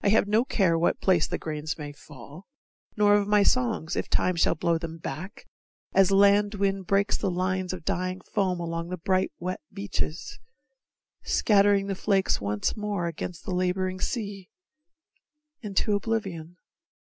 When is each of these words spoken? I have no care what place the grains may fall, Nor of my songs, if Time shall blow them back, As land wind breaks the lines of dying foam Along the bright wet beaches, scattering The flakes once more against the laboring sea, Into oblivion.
I 0.00 0.10
have 0.10 0.28
no 0.28 0.44
care 0.44 0.78
what 0.78 1.00
place 1.00 1.26
the 1.26 1.38
grains 1.38 1.76
may 1.76 1.90
fall, 1.90 2.46
Nor 2.96 3.16
of 3.16 3.26
my 3.26 3.42
songs, 3.42 3.96
if 3.96 4.08
Time 4.08 4.36
shall 4.36 4.54
blow 4.54 4.78
them 4.78 4.98
back, 4.98 5.44
As 5.92 6.12
land 6.12 6.54
wind 6.54 6.86
breaks 6.86 7.16
the 7.16 7.32
lines 7.32 7.72
of 7.72 7.84
dying 7.84 8.20
foam 8.20 8.60
Along 8.60 8.90
the 8.90 8.96
bright 8.96 9.32
wet 9.40 9.60
beaches, 9.72 10.38
scattering 11.24 11.88
The 11.88 11.96
flakes 11.96 12.40
once 12.40 12.76
more 12.76 13.08
against 13.08 13.44
the 13.44 13.50
laboring 13.56 13.98
sea, 14.00 14.50
Into 15.62 15.96
oblivion. 15.96 16.58